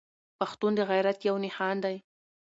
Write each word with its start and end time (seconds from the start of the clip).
پښتون 0.39 0.71
د 0.75 0.79
غيرت 0.89 1.19
يو 1.27 1.35
نښان 1.45 1.75
دی. 1.85 1.95